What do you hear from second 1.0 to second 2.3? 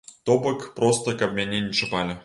каб мяне не чапалі.